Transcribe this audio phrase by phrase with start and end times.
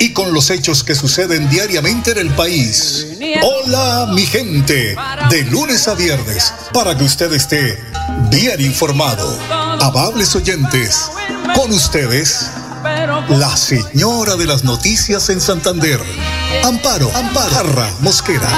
[0.00, 3.06] y con los hechos que suceden diariamente en el país.
[3.42, 4.96] Hola mi gente,
[5.30, 7.78] de lunes a viernes, para que usted esté
[8.30, 9.38] bien informado.
[9.80, 11.10] Amables oyentes,
[11.54, 12.50] con ustedes,
[13.28, 16.00] la señora de las noticias en Santander,
[16.64, 18.48] Amparo, Parra Mosquera.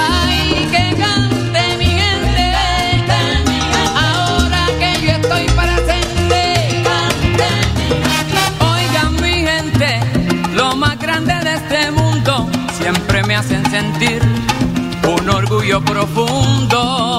[13.80, 14.22] Sentir
[15.04, 17.09] un orgullo profundo.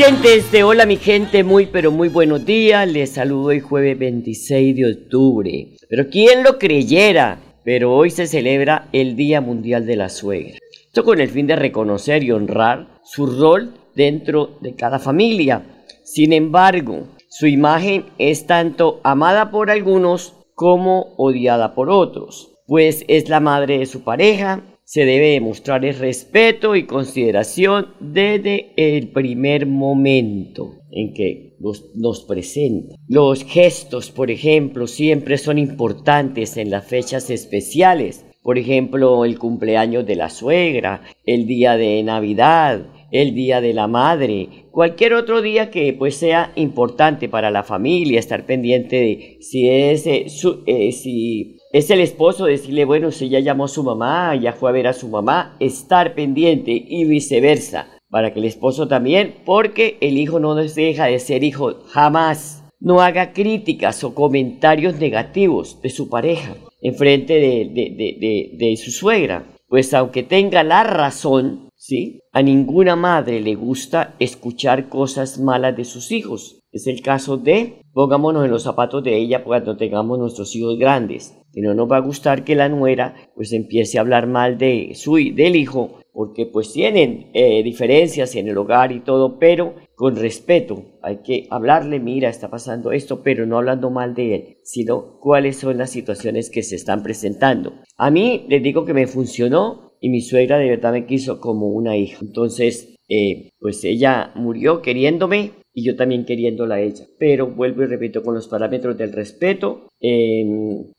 [0.00, 2.90] Oyentes de Hola mi gente, muy pero muy buenos días.
[2.90, 5.76] Les saludo hoy jueves 26 de octubre.
[5.90, 10.56] Pero quién lo creyera, pero hoy se celebra el Día Mundial de la Suegra.
[10.86, 15.84] Esto con el fin de reconocer y honrar su rol dentro de cada familia.
[16.02, 23.28] Sin embargo, su imagen es tanto amada por algunos como odiada por otros, pues es
[23.28, 29.64] la madre de su pareja, se debe demostrar el respeto y consideración desde el primer
[29.64, 31.54] momento en que
[31.94, 32.96] nos presenta.
[33.06, 40.06] Los gestos, por ejemplo, siempre son importantes en las fechas especiales por ejemplo, el cumpleaños
[40.06, 45.70] de la suegra, el día de Navidad, el día de la madre, cualquier otro día
[45.70, 50.26] que pues sea importante para la familia, estar pendiente de si es, eh,
[50.66, 54.70] eh, si es el esposo, decirle, bueno, si ya llamó a su mamá, ya fue
[54.70, 59.96] a ver a su mamá, estar pendiente y viceversa, para que el esposo también, porque
[60.00, 62.64] el hijo no deja de ser hijo jamás.
[62.80, 69.44] No haga críticas o comentarios negativos de su pareja en frente de, de, su suegra.
[69.68, 72.22] Pues aunque tenga la razón, ¿sí?
[72.32, 76.59] A ninguna madre le gusta escuchar cosas malas de sus hijos.
[76.72, 81.36] Es el caso de, pongámonos en los zapatos de ella cuando tengamos nuestros hijos grandes.
[81.52, 84.92] Que no nos va a gustar que la nuera pues empiece a hablar mal de
[84.94, 90.16] su, del hijo porque pues tienen eh, diferencias en el hogar y todo, pero con
[90.16, 90.98] respeto.
[91.02, 95.56] Hay que hablarle, mira, está pasando esto, pero no hablando mal de él, sino cuáles
[95.56, 97.74] son las situaciones que se están presentando.
[97.96, 101.68] A mí les digo que me funcionó y mi suegra de verdad me quiso como
[101.68, 102.18] una hija.
[102.22, 107.06] Entonces, eh, pues ella murió queriéndome y yo también queriéndola a ella.
[107.18, 109.88] Pero vuelvo y repito con los parámetros del respeto,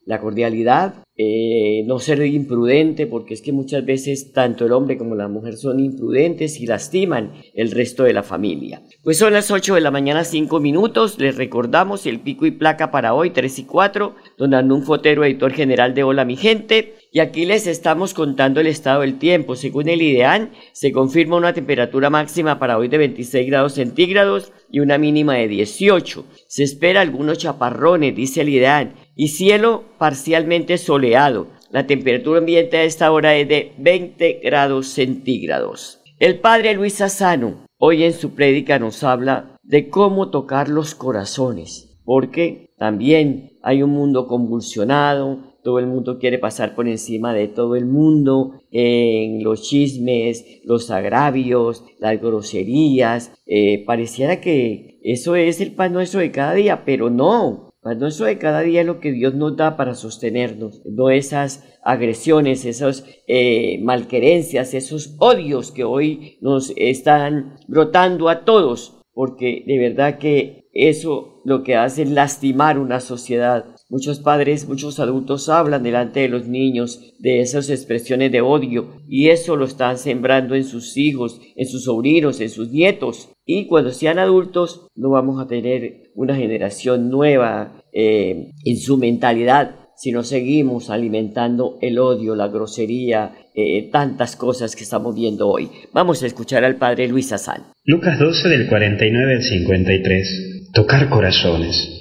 [0.06, 5.16] la cordialidad, eh, no ser imprudente, porque es que muchas veces tanto el hombre como
[5.16, 8.82] la mujer son imprudentes y lastiman el resto de la familia.
[9.04, 11.20] Pues son las 8 de la mañana, 5 minutos.
[11.20, 14.16] Les recordamos el pico y placa para hoy, 3 y 4.
[14.38, 16.96] Don Arnún Fotero, editor general de Hola Mi Gente.
[17.14, 19.58] Y aquí les estamos contando el estado del tiempo.
[19.58, 24.80] Según el IDEAN, se confirma una temperatura máxima para hoy de 26 grados centígrados y
[24.80, 26.26] una mínima de 18.
[26.48, 31.48] Se espera algunos chaparrones, dice el IDEAN, y cielo parcialmente soleado.
[31.70, 36.00] La temperatura ambiente a esta hora es de 20 grados centígrados.
[36.18, 42.00] El padre Luis Sassano hoy en su prédica nos habla de cómo tocar los corazones,
[42.06, 47.76] porque también hay un mundo convulsionado, todo el mundo quiere pasar por encima de todo
[47.76, 53.32] el mundo en los chismes, los agravios, las groserías.
[53.46, 57.72] Eh, pareciera que eso es el pan nuestro de cada día, pero no.
[57.82, 61.64] Pan nuestro de cada día es lo que Dios nos da para sostenernos, no esas
[61.84, 69.80] agresiones, esas eh, malquerencias, esos odios que hoy nos están brotando a todos, porque de
[69.80, 73.66] verdad que eso lo que hace es lastimar una sociedad.
[73.92, 79.28] Muchos padres, muchos adultos hablan delante de los niños de esas expresiones de odio y
[79.28, 83.92] eso lo están sembrando en sus hijos, en sus sobrinos, en sus nietos y cuando
[83.92, 90.24] sean adultos no vamos a tener una generación nueva eh, en su mentalidad, si no
[90.24, 95.70] seguimos alimentando el odio, la grosería, eh, tantas cosas que estamos viendo hoy.
[95.92, 97.74] Vamos a escuchar al padre Luis Azán.
[97.84, 100.70] Lucas 12 del 49 al 53.
[100.74, 102.01] Tocar corazones.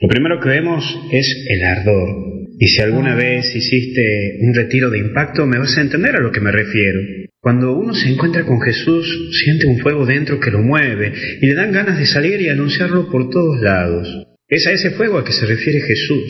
[0.00, 2.08] Lo primero que vemos es el ardor.
[2.60, 6.30] Y si alguna vez hiciste un retiro de impacto, me vas a entender a lo
[6.30, 7.00] que me refiero.
[7.40, 11.54] Cuando uno se encuentra con Jesús, siente un fuego dentro que lo mueve y le
[11.54, 14.08] dan ganas de salir y anunciarlo por todos lados.
[14.48, 16.24] Es a ese fuego a que se refiere Jesús.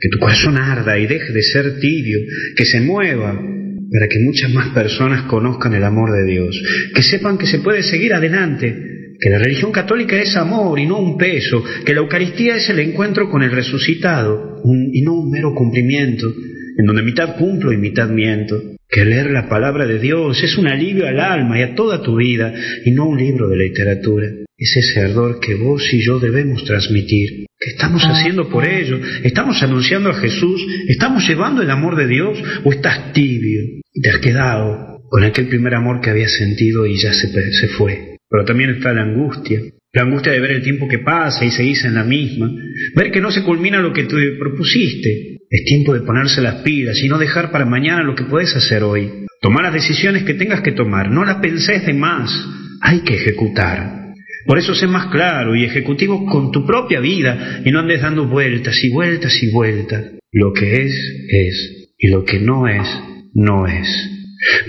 [0.00, 2.20] Que tu corazón arda y deje de ser tibio,
[2.56, 3.32] que se mueva
[3.92, 6.62] para que muchas más personas conozcan el amor de Dios,
[6.94, 8.74] que sepan que se puede seguir adelante,
[9.20, 12.78] que la religión católica es amor y no un peso, que la Eucaristía es el
[12.78, 14.62] encuentro con el resucitado
[14.92, 16.32] y no un mero cumplimiento,
[16.78, 18.56] en donde mitad cumplo y mitad miento,
[18.88, 22.16] que leer la palabra de Dios es un alivio al alma y a toda tu
[22.16, 22.52] vida
[22.84, 24.26] y no un libro de literatura.
[24.56, 27.46] Es ese ardor que vos y yo debemos transmitir.
[27.58, 28.98] ¿Qué estamos haciendo por ello?
[29.22, 30.66] ¿Estamos anunciando a Jesús?
[30.88, 32.42] ¿Estamos llevando el amor de Dios?
[32.64, 33.60] ¿O estás tibio
[33.92, 37.68] y te has quedado con aquel primer amor que habías sentido y ya se, se
[37.68, 38.09] fue?
[38.30, 39.60] Pero también está la angustia,
[39.92, 42.48] la angustia de ver el tiempo que pasa y seguís en la misma,
[42.94, 45.38] ver que no se culmina lo que te propusiste.
[45.50, 48.84] Es tiempo de ponerse las pilas y no dejar para mañana lo que puedes hacer
[48.84, 49.10] hoy.
[49.42, 52.30] Tomar las decisiones que tengas que tomar, no las pensés de más,
[52.80, 54.00] hay que ejecutar.
[54.46, 58.28] Por eso sé más claro y ejecutivo con tu propia vida y no andes dando
[58.28, 60.04] vueltas y vueltas y vueltas.
[60.32, 60.92] Lo que es,
[61.28, 62.86] es, y lo que no es,
[63.34, 64.19] no es.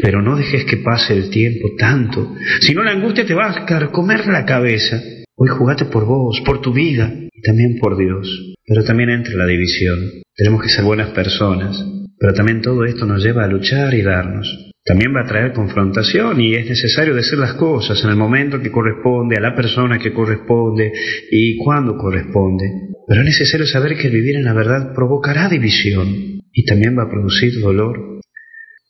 [0.01, 3.65] Pero no dejes que pase el tiempo tanto, si no la angustia te va a
[3.65, 5.01] carcomer la cabeza.
[5.35, 8.53] Hoy jugate por vos, por tu vida y también por Dios.
[8.65, 9.97] Pero también entra la división.
[10.35, 11.83] Tenemos que ser buenas personas,
[12.19, 14.71] pero también todo esto nos lleva a luchar y darnos.
[14.83, 18.71] También va a traer confrontación y es necesario decir las cosas en el momento que
[18.71, 20.91] corresponde, a la persona que corresponde
[21.31, 22.65] y cuando corresponde.
[23.07, 27.09] Pero es necesario saber que vivir en la verdad provocará división y también va a
[27.09, 28.20] producir dolor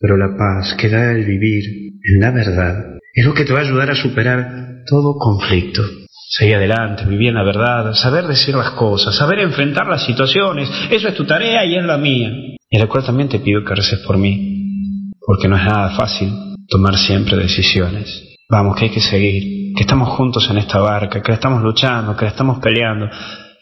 [0.01, 1.63] pero la paz que da el vivir
[2.03, 5.83] en la verdad es lo que te va a ayudar a superar todo conflicto.
[6.29, 10.69] Seguir adelante, vivir en la verdad, saber decir las cosas, saber enfrentar las situaciones.
[10.89, 12.31] Eso es tu tarea y es la mía.
[12.69, 16.31] Y la cual también te pido que reces por mí, porque no es nada fácil
[16.69, 18.37] tomar siempre decisiones.
[18.49, 22.25] Vamos, que hay que seguir, que estamos juntos en esta barca, que estamos luchando, que
[22.25, 23.09] estamos peleando,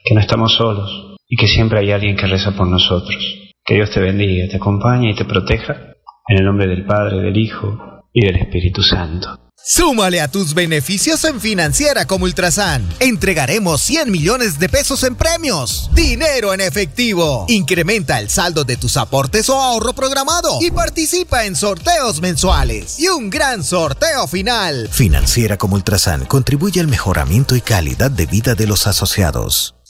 [0.06, 3.18] que no estamos solos y que siempre hay alguien que reza por nosotros.
[3.66, 5.89] Que Dios te bendiga, te acompañe y te proteja
[6.30, 9.40] en el nombre del Padre, del Hijo y del Espíritu Santo.
[9.62, 12.88] Súmale a tus beneficios en Financiera como Ultrasan.
[13.00, 15.90] Entregaremos 100 millones de pesos en premios.
[15.94, 17.46] Dinero en efectivo.
[17.50, 23.00] Incrementa el saldo de tus aportes o ahorro programado y participa en sorteos mensuales.
[23.00, 24.88] Y un gran sorteo final.
[24.90, 29.76] Financiera como Ultrasan contribuye al mejoramiento y calidad de vida de los asociados.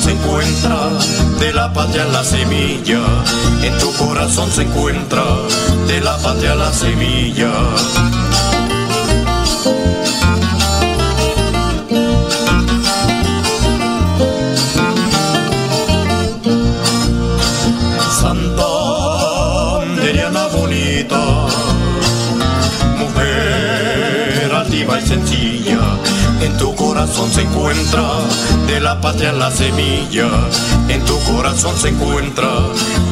[0.00, 0.90] Se encuentra
[1.38, 3.00] de la patria la semilla,
[3.62, 5.22] en tu corazón se encuentra
[5.86, 7.52] de la patria la semilla.
[18.20, 18.72] Santa
[20.52, 21.46] bonita,
[22.98, 25.51] mujer altiva y sencilla
[26.44, 28.02] en tu corazón se encuentra
[28.66, 30.28] de la patria la semilla,
[30.88, 32.48] en tu corazón se encuentra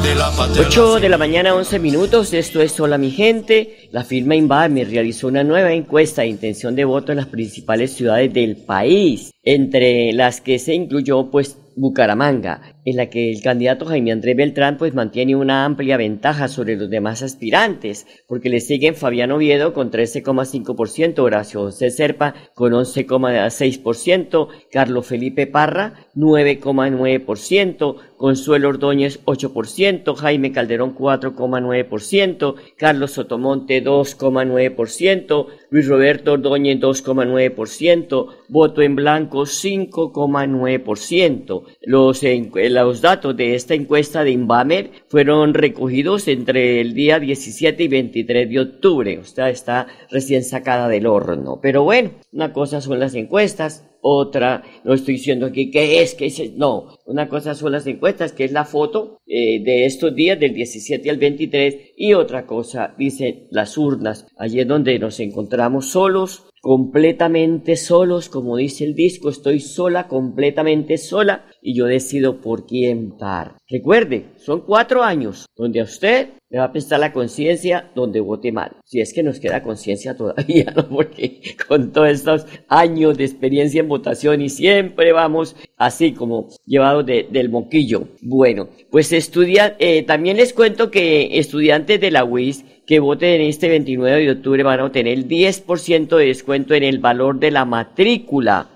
[0.02, 3.88] de la patria 8 de la mañana, 11 minutos, esto es Hola mi gente.
[3.92, 8.32] La firma Inbame realizó una nueva encuesta de intención de voto en las principales ciudades
[8.32, 14.12] del país, entre las que se incluyó pues Bucaramanga, en la que el candidato Jaime
[14.12, 19.32] Andrés Beltrán pues mantiene una amplia ventaja sobre los demás aspirantes, porque le siguen Fabián
[19.32, 30.14] Oviedo con 13,5%, Horacio José Serpa con 11,6%, Carlos Felipe Parra 9,9%, Consuelo Ordóñez 8%,
[30.14, 41.62] Jaime Calderón 4,9%, Carlos Sotomonte 2,9%, Luis Roberto Ordóñez 2,9%, voto en blanco 5,9%.
[41.82, 42.22] Los,
[42.70, 48.48] los datos de esta encuesta de Inbamer fueron recogidos entre el día 17 y 23
[48.48, 51.60] de octubre, o sea, está recién sacada del horno.
[51.60, 56.26] Pero bueno, una cosa son las encuestas, otra, no estoy diciendo aquí que es, que
[56.26, 60.40] es, no, una cosa son las encuestas, que es la foto eh, de estos días
[60.40, 65.90] del 17 al 23 y otra cosa dice las urnas, allí es donde nos encontramos
[65.90, 72.66] solos, completamente solos, como dice el disco, estoy sola, completamente sola y yo decido por
[72.66, 73.56] quién par.
[73.68, 78.50] Recuerde, son cuatro años donde a usted le va a prestar la conciencia donde vote
[78.50, 78.72] mal.
[78.84, 80.88] Si es que nos queda conciencia todavía, ¿no?
[80.88, 87.06] Porque con todos estos años de experiencia en votación y siempre vamos así como llevados
[87.06, 88.08] del moquillo.
[88.20, 93.42] Bueno, pues estudia, eh, también les cuento que estudiantes de la UIS que voten en
[93.42, 97.52] este 29 de octubre van a obtener el 10% de descuento en el valor de
[97.52, 98.66] la matrícula.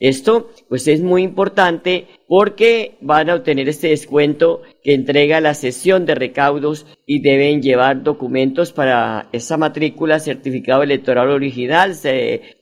[0.00, 6.06] Esto pues es muy importante porque van a obtener este descuento que entrega la sesión
[6.06, 11.96] de recaudos y deben llevar documentos para esa matrícula, certificado electoral original,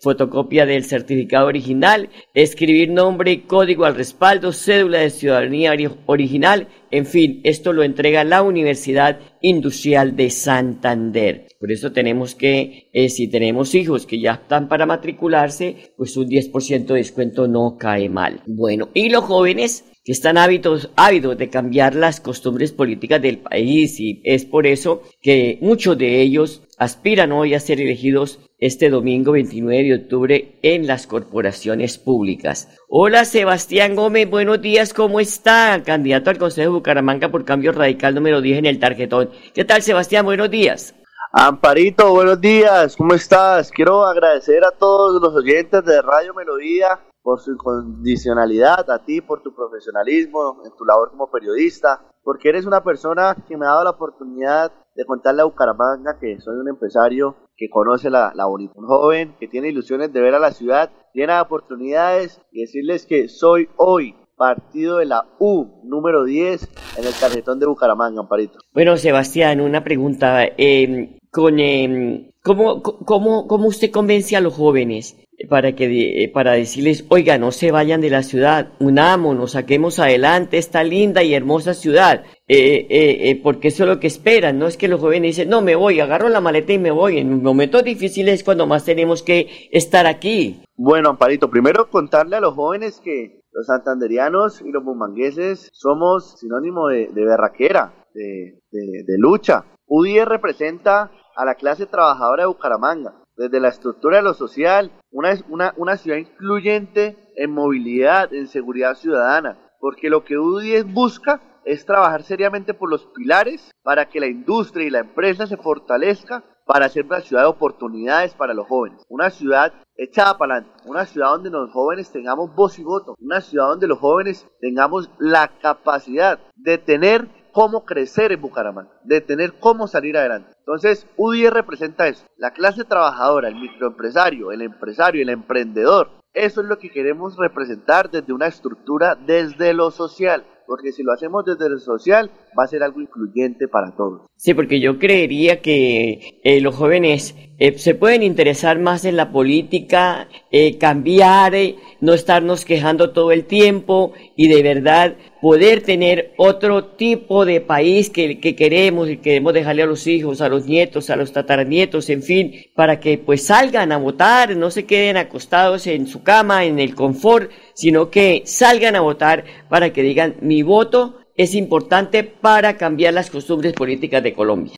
[0.01, 5.75] fotocopia del certificado original, escribir nombre y código al respaldo, cédula de ciudadanía
[6.07, 11.46] original, en fin, esto lo entrega la Universidad Industrial de Santander.
[11.59, 16.29] Por eso tenemos que, eh, si tenemos hijos que ya están para matricularse, pues un
[16.29, 18.43] 10% de descuento no cae mal.
[18.47, 23.99] Bueno, y los jóvenes que están ávidos, ávidos de cambiar las costumbres políticas del país
[23.99, 29.33] y es por eso que muchos de ellos aspiran hoy a ser elegidos este domingo
[29.33, 32.69] 29 de octubre en las corporaciones públicas.
[32.89, 35.83] Hola Sebastián Gómez, buenos días, ¿cómo está?
[35.85, 39.31] Candidato al Consejo de Bucaramanga por Cambio Radical número 10 en el tarjetón.
[39.55, 40.25] ¿Qué tal Sebastián?
[40.25, 40.95] Buenos días.
[41.39, 43.71] Amparito, buenos días, ¿cómo estás?
[43.71, 49.43] Quiero agradecer a todos los oyentes de Radio Melodía por su incondicionalidad, a ti por
[49.43, 53.85] tu profesionalismo en tu labor como periodista, porque eres una persona que me ha dado
[53.85, 58.73] la oportunidad de contarle a Bucaramanga que soy un empresario que conoce la, la bonita,
[58.75, 63.05] un joven que tiene ilusiones de ver a la ciudad llena de oportunidades y decirles
[63.05, 68.59] que soy hoy partido de la U número 10 en el tarjetón de Bucaramanga, Amparito.
[68.73, 70.45] Bueno, Sebastián, una pregunta.
[70.45, 75.17] Eh, con, eh, ¿cómo, cómo, ¿Cómo usted convence a los jóvenes
[75.49, 80.59] para que eh, para decirles, oiga, no se vayan de la ciudad, unámonos, saquemos adelante
[80.59, 84.67] esta linda y hermosa ciudad, eh, eh, eh, porque eso es lo que esperan, no
[84.67, 87.43] es que los jóvenes dicen, no me voy, agarro la maleta y me voy, en
[87.43, 90.63] momentos difíciles es cuando más tenemos que estar aquí.
[90.77, 96.89] Bueno, Amparito, primero contarle a los jóvenes que los santanderianos y los bumangueses somos sinónimo
[96.89, 99.65] de, berraquera, de, lucha.
[99.87, 105.97] UDIE representa a la clase trabajadora de Bucaramanga desde la estructura de lo social, una,
[105.97, 112.75] ciudad incluyente en movilidad, en seguridad ciudadana, porque lo que U10 busca es trabajar seriamente
[112.75, 117.21] por los pilares para que la industria y la empresa se fortalezca para ser una
[117.21, 121.71] ciudad de oportunidades para los jóvenes, una ciudad echada para adelante, una ciudad donde los
[121.71, 127.29] jóvenes tengamos voz y voto, una ciudad donde los jóvenes tengamos la capacidad de tener
[127.53, 130.53] cómo crecer en Bucaramanga, de tener cómo salir adelante.
[130.59, 136.11] Entonces, U10 representa eso, la clase trabajadora, el microempresario, el empresario, el emprendedor.
[136.35, 141.13] Eso es lo que queremos representar desde una estructura, desde lo social, porque si lo
[141.13, 144.23] hacemos desde lo social va a ser algo incluyente para todos.
[144.37, 149.33] Sí, porque yo creería que eh, los jóvenes eh, se pueden interesar más en la
[149.33, 156.35] política, eh, cambiar, eh, no estarnos quejando todo el tiempo y de verdad poder tener
[156.37, 160.67] otro tipo de país que, que queremos y queremos dejarle a los hijos, a los
[160.67, 165.17] nietos, a los tataranietos, en fin, para que pues salgan a votar, no se queden
[165.17, 170.37] acostados en su cama, en el confort, sino que salgan a votar para que digan
[170.43, 174.75] mi voto es importante para cambiar las costumbres políticas de Colombia.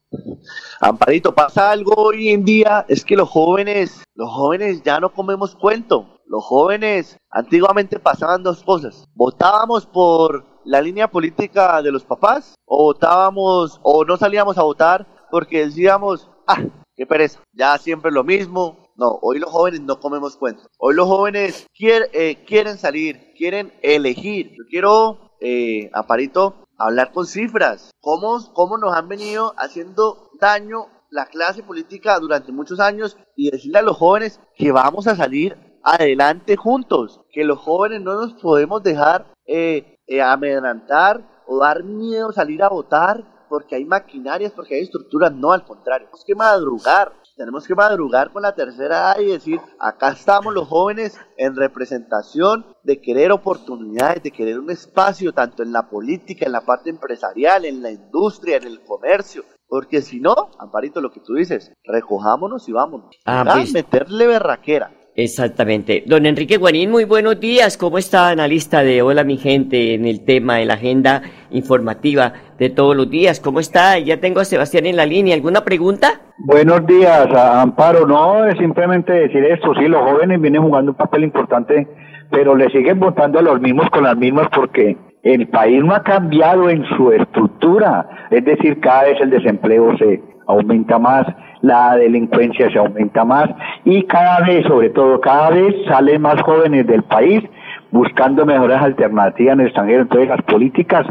[0.80, 5.54] Amparito, pasa algo hoy en día, es que los jóvenes, los jóvenes ya no comemos
[5.54, 6.18] cuento.
[6.26, 9.04] Los jóvenes antiguamente pasaban dos cosas.
[9.14, 15.06] Votábamos por la línea política de los papás o votábamos o no salíamos a votar
[15.30, 16.62] porque decíamos, ah,
[16.94, 18.88] qué pereza, ya siempre lo mismo.
[18.96, 20.66] No, hoy los jóvenes no comemos cuentos.
[20.76, 24.50] Hoy los jóvenes eh, quieren salir, quieren elegir.
[24.50, 27.90] Yo quiero, eh, Aparito, hablar con cifras.
[28.00, 33.78] ¿Cómo, ¿Cómo nos han venido haciendo daño la clase política durante muchos años y decirle
[33.78, 38.82] a los jóvenes que vamos a salir adelante juntos, que los jóvenes no nos podemos
[38.82, 44.82] dejar eh, eh, amedrantar o dar miedo salir a votar porque hay maquinarias, porque hay
[44.82, 49.26] estructuras, no, al contrario, tenemos que madrugar, tenemos que madrugar con la tercera edad y
[49.26, 55.62] decir, acá estamos los jóvenes en representación de querer oportunidades, de querer un espacio tanto
[55.62, 60.18] en la política, en la parte empresarial, en la industria, en el comercio, porque si
[60.18, 63.16] no, Amparito, lo que tú dices, recojámonos y vámonos.
[63.24, 63.72] Ah, pues.
[63.72, 64.97] meterle berraquera.
[65.18, 66.04] Exactamente.
[66.06, 67.76] Don Enrique Guarín, muy buenos días.
[67.76, 72.70] ¿Cómo está, analista de Hola mi gente en el tema de la agenda informativa de
[72.70, 73.40] todos los días?
[73.40, 73.98] ¿Cómo está?
[73.98, 75.34] Ya tengo a Sebastián en la línea.
[75.34, 76.20] ¿Alguna pregunta?
[76.38, 78.06] Buenos días, Amparo.
[78.06, 79.74] No, es simplemente decir esto.
[79.74, 81.88] Sí, los jóvenes vienen jugando un papel importante,
[82.30, 86.04] pero le siguen votando a los mismos con las mismas porque el país no ha
[86.04, 88.28] cambiado en su estructura.
[88.30, 91.26] Es decir, cada vez el desempleo se aumenta más
[91.62, 93.50] la delincuencia se aumenta más
[93.84, 97.42] y cada vez, sobre todo, cada vez salen más jóvenes del país
[97.90, 100.02] buscando mejores alternativas en el extranjero.
[100.02, 101.06] Entonces, las políticas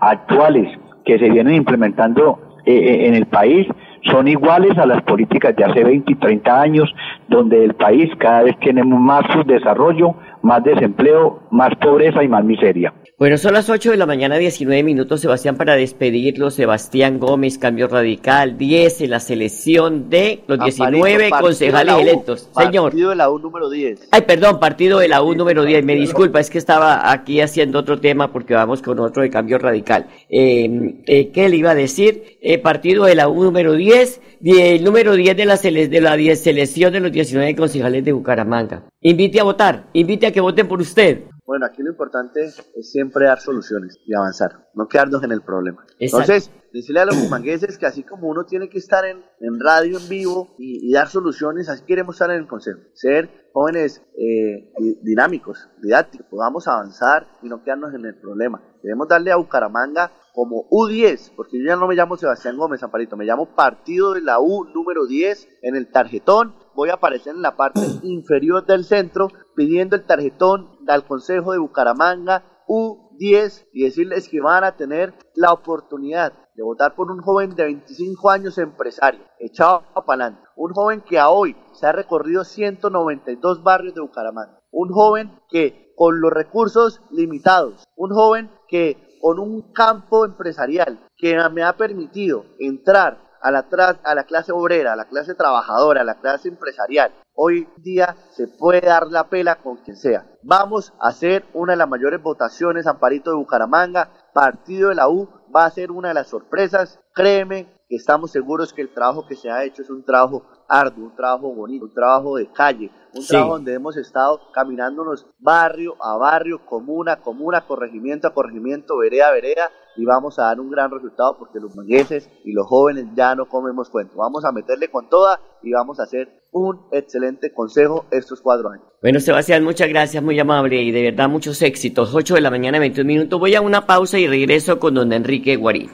[0.00, 0.68] actuales
[1.04, 3.66] que se vienen implementando eh, eh, en el país
[4.10, 6.94] son iguales a las políticas de hace 20 y 30 años,
[7.28, 12.92] donde el país cada vez tiene más subdesarrollo, más desempleo, más pobreza y más miseria.
[13.22, 16.50] Bueno, son las 8 de la mañana, 19 minutos, Sebastián, para despedirlo.
[16.50, 22.50] Sebastián Gómez, Cambio Radical, 10 en la selección de los 19 concejales electos.
[22.52, 22.90] Señor.
[22.90, 24.08] Partido de la U número 10.
[24.10, 25.84] Ay, perdón, partido de la U número 10.
[25.84, 29.56] Me disculpa, es que estaba aquí haciendo otro tema porque vamos con otro de Cambio
[29.58, 30.08] Radical.
[30.28, 32.38] Eh, eh, ¿Qué le iba a decir?
[32.40, 36.42] Eh, partido de la U número 10, el número 10 de la, de la 10
[36.42, 38.82] selección de los 19 concejales de Bucaramanga.
[39.00, 41.20] Invite a votar, invite a que voten por usted.
[41.44, 45.84] Bueno, aquí lo importante es siempre dar soluciones y avanzar, no quedarnos en el problema.
[45.98, 49.22] Entonces, decirle a los bumangueses que así como uno tiene que estar en,
[49.60, 52.80] radio en vivo y, dar soluciones, así queremos estar en el consejo.
[52.94, 58.62] Ser jóvenes eh, dinámicos, didácticos, podamos avanzar y no quedarnos en el problema.
[58.80, 63.16] Queremos darle a Bucaramanga como U10, porque yo ya no me llamo Sebastián Gómez Amparito,
[63.16, 66.54] me llamo Partido de la U número 10 en el tarjetón.
[66.74, 71.58] Voy a aparecer en la parte inferior del centro pidiendo el tarjetón al Consejo de
[71.58, 77.54] Bucaramanga U10 y decirles que van a tener la oportunidad de votar por un joven
[77.54, 80.42] de 25 años empresario, echado a adelante.
[80.56, 84.60] Un joven que a hoy se ha recorrido 192 barrios de Bucaramanga.
[84.70, 91.36] Un joven que con los recursos limitados, un joven que con un campo empresarial que
[91.50, 93.66] me ha permitido entrar a la,
[94.04, 97.12] a la clase obrera, a la clase trabajadora, a la clase empresarial.
[97.34, 100.26] Hoy día se puede dar la pela con quien sea.
[100.42, 104.10] Vamos a hacer una de las mayores votaciones, Amparito de Bucaramanga.
[104.32, 107.00] Partido de la U va a ser una de las sorpresas.
[107.14, 111.08] Créeme que estamos seguros que el trabajo que se ha hecho es un trabajo arduo,
[111.08, 116.16] un trabajo bonito, un trabajo de calle, un trabajo donde hemos estado caminándonos barrio a
[116.16, 120.70] barrio, comuna a comuna, corregimiento a corregimiento, vereda a vereda, y vamos a dar un
[120.70, 124.16] gran resultado porque los mangueses y los jóvenes ya no comemos cuento.
[124.16, 128.86] Vamos a meterle con toda y vamos a hacer un excelente consejo estos cuatro años.
[129.02, 132.14] Bueno, Sebastián, muchas gracias, muy amable y de verdad muchos éxitos.
[132.14, 133.38] 8 de la mañana, 21 minutos.
[133.38, 135.90] Voy a una pausa y regreso con don Enrique Guarín.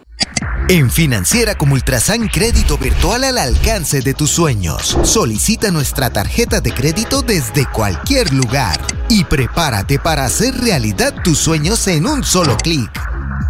[0.71, 4.99] En Financiera como Ultrasan Crédito Virtual al alcance de tus sueños.
[5.03, 8.79] Solicita nuestra tarjeta de crédito desde cualquier lugar
[9.09, 12.91] y prepárate para hacer realidad tus sueños en un solo clic.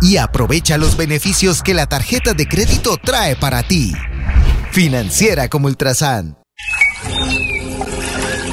[0.00, 3.92] Y aprovecha los beneficios que la tarjeta de crédito trae para ti.
[4.70, 6.38] Financiera como Ultrasan.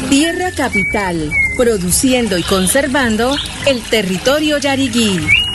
[0.10, 3.36] Tierra Capital, produciendo y conservando
[3.67, 5.19] el territorio yariguí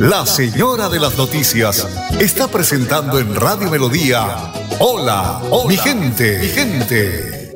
[0.00, 1.86] la señora de las noticias
[2.18, 4.50] está presentando en Radio Melodía.
[4.78, 7.50] Hola, mi gente, mi gente.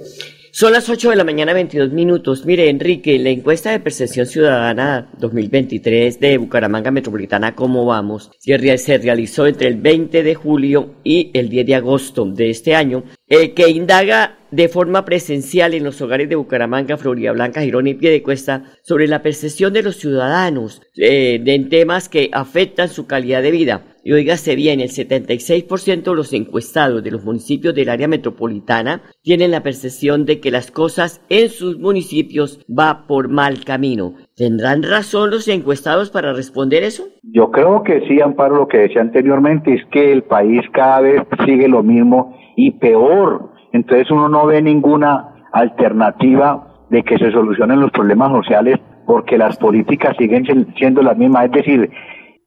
[0.53, 2.45] Son las 8 de la mañana, 22 minutos.
[2.45, 8.31] Mire, Enrique, la encuesta de percepción ciudadana 2023 de Bucaramanga Metropolitana, ¿cómo vamos?
[8.39, 8.59] Se
[8.99, 13.55] realizó entre el 20 de julio y el 10 de agosto de este año, eh,
[13.55, 18.63] que indaga de forma presencial en los hogares de Bucaramanga, Florida Blanca, Girón y Piedecuesta
[18.83, 23.83] sobre la percepción de los ciudadanos eh, en temas que afectan su calidad de vida.
[24.05, 29.51] Y oígase bien, el 76% de los encuestados de los municipios del área metropolitana tienen
[29.51, 34.15] la percepción de que las cosas en sus municipios va por mal camino.
[34.37, 37.05] ¿Tendrán razón los encuestados para responder eso?
[37.23, 41.23] Yo creo que sí, Amparo, lo que decía anteriormente es que el país cada vez
[41.47, 43.54] sigue lo mismo y peor.
[43.75, 49.57] Entonces uno no ve ninguna alternativa de que se solucionen los problemas sociales porque las
[49.57, 51.47] políticas siguen siendo las mismas.
[51.47, 51.91] Es decir,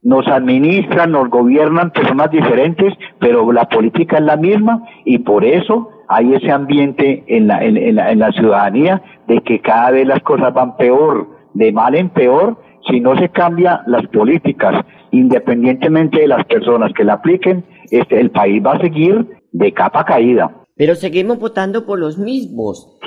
[0.01, 5.89] nos administran, nos gobiernan personas diferentes, pero la política es la misma y por eso
[6.07, 10.21] hay ese ambiente en la, en, la, en la ciudadanía de que cada vez las
[10.21, 12.57] cosas van peor, de mal en peor,
[12.89, 18.31] si no se cambian las políticas, independientemente de las personas que la apliquen, este, el
[18.31, 20.63] país va a seguir de capa caída.
[20.77, 22.97] Pero seguimos votando por los mismos.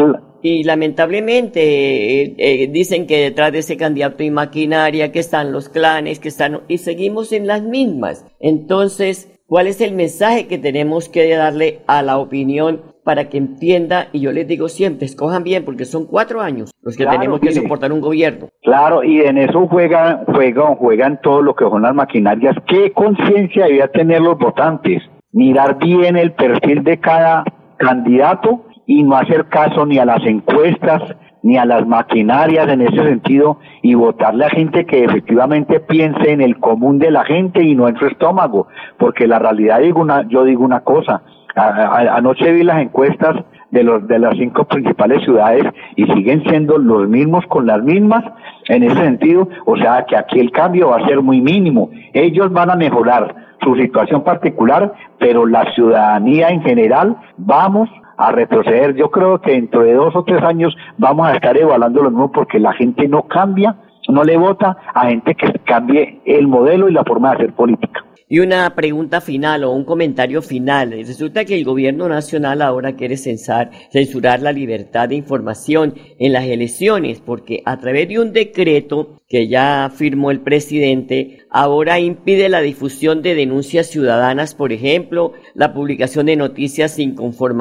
[0.43, 5.69] Y lamentablemente eh, eh, dicen que detrás de ese candidato y maquinaria que están los
[5.69, 6.61] clanes, que están...
[6.67, 8.27] Y seguimos en las mismas.
[8.41, 14.09] Entonces, ¿cuál es el mensaje que tenemos que darle a la opinión para que entienda?
[14.13, 17.53] Y yo les digo siempre, escojan bien porque son cuatro años los que tenemos que
[17.53, 18.49] soportar un gobierno.
[18.63, 22.57] Claro, y en eso juegan, juegan, juegan todo lo que son las maquinarias.
[22.67, 25.03] ¿Qué conciencia debía tener los votantes?
[25.33, 27.45] Mirar bien el perfil de cada
[27.81, 31.03] candidato y no hacer caso ni a las encuestas
[31.43, 36.43] ni a las maquinarias en ese sentido y votarle a gente que efectivamente piense en
[36.43, 40.29] el común de la gente y no en su estómago, porque la realidad digo una,
[40.29, 41.23] yo digo una cosa,
[41.57, 43.37] anoche vi las encuestas
[43.71, 45.65] de los de las cinco principales ciudades
[45.97, 48.23] y siguen siendo los mismos con las mismas
[48.69, 51.91] en ese sentido, o sea que aquí el cambio va a ser muy mínimo.
[52.13, 58.95] Ellos van a mejorar su situación particular, pero la ciudadanía en general vamos a retroceder.
[58.97, 62.33] Yo creo que dentro de dos o tres años vamos a estar evaluando lo mismo
[62.33, 63.77] porque la gente no cambia,
[64.09, 68.05] no le vota a gente que cambie el modelo y la forma de hacer política.
[68.33, 70.93] Y una pregunta final o un comentario final.
[70.93, 76.45] Resulta que el gobierno nacional ahora quiere censar, censurar la libertad de información en las
[76.45, 82.61] elecciones porque a través de un decreto que ya firmó el presidente, ahora impide la
[82.61, 87.17] difusión de denuncias ciudadanas, por ejemplo, la publicación de noticias sin,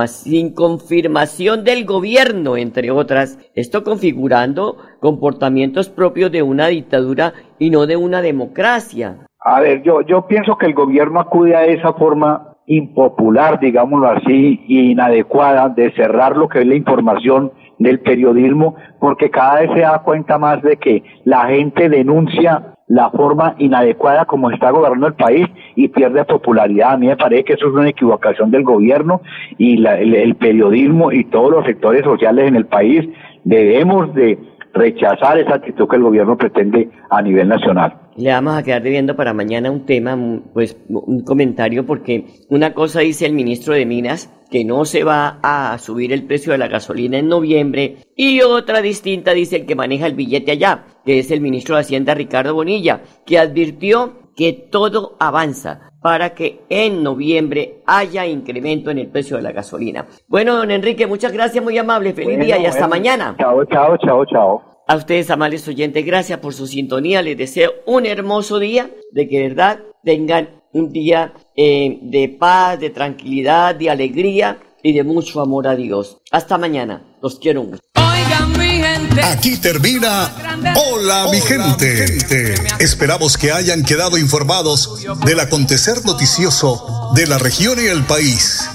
[0.06, 3.40] sin confirmación del gobierno, entre otras.
[3.56, 9.29] Esto configurando comportamientos propios de una dictadura y no de una democracia.
[9.52, 14.64] A ver, yo, yo pienso que el gobierno acude a esa forma impopular, digámoslo así,
[14.68, 20.04] inadecuada de cerrar lo que es la información del periodismo, porque cada vez se da
[20.04, 25.48] cuenta más de que la gente denuncia la forma inadecuada como está gobernando el país
[25.76, 26.92] y pierde popularidad.
[26.94, 29.22] A mí me parece que eso es una equivocación del gobierno
[29.58, 33.10] y el periodismo y todos los sectores sociales en el país
[33.46, 34.38] debemos de
[34.76, 37.96] rechazar esa actitud que el gobierno pretende a nivel nacional.
[38.20, 40.18] Le vamos a quedar debiendo para mañana un tema,
[40.54, 45.40] pues un comentario, porque una cosa dice el ministro de Minas, que no se va
[45.42, 49.76] a subir el precio de la gasolina en noviembre, y otra distinta dice el que
[49.76, 54.52] maneja el billete allá, que es el ministro de Hacienda Ricardo Bonilla, que advirtió que
[54.52, 60.08] todo avanza para que en noviembre haya incremento en el precio de la gasolina.
[60.28, 63.36] Bueno, don Enrique, muchas gracias, muy amable, feliz día y hasta mañana.
[63.40, 64.79] Chao, chao, chao, chao.
[64.90, 67.22] A ustedes, amables oyentes, gracias por su sintonía.
[67.22, 72.80] Les deseo un hermoso día, de que de verdad tengan un día eh, de paz,
[72.80, 76.18] de tranquilidad, de alegría y de mucho amor a Dios.
[76.32, 77.04] Hasta mañana.
[77.22, 77.84] Los quiero mucho.
[79.26, 80.34] Aquí termina
[80.76, 82.56] Hola, mi gente.
[82.80, 88.68] Esperamos que hayan quedado informados del acontecer noticioso de la región y el país.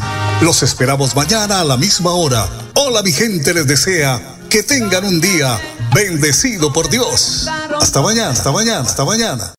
[0.43, 2.49] Los esperamos mañana a la misma hora.
[2.77, 5.59] Hola mi gente les desea que tengan un día
[5.95, 7.47] bendecido por Dios.
[7.81, 9.53] Hasta mañana, hasta mañana, hasta mañana.